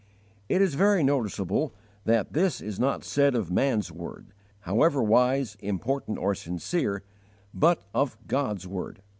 [0.49, 6.17] It is very noticeable that this is not said of man's word, however wise, important,
[6.17, 7.03] or sincere,
[7.53, 9.03] but of God's word.